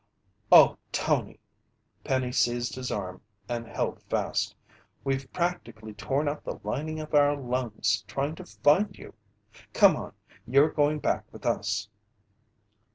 "Oh, 0.51 0.77
Tony!" 0.91 1.39
Penny 2.03 2.31
seized 2.31 2.73
his 2.73 2.91
arm 2.91 3.21
and 3.47 3.67
held 3.67 4.01
fast. 4.09 4.55
"We've 5.03 5.31
practically 5.31 5.93
torn 5.93 6.27
out 6.27 6.43
the 6.43 6.59
lining 6.63 6.99
of 6.99 7.13
our 7.13 7.37
lungs, 7.37 8.01
trying 8.07 8.33
to 8.37 8.45
find 8.47 8.97
you! 8.97 9.13
Come 9.73 9.95
on! 9.95 10.13
You're 10.47 10.71
going 10.71 10.97
back 11.01 11.25
with 11.31 11.45
us!" 11.45 11.87